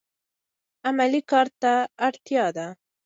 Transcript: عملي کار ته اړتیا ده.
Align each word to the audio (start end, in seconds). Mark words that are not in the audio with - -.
عملي 0.87 1.21
کار 1.31 1.47
ته 1.61 1.71
اړتیا 2.07 2.45
ده. 2.57 2.67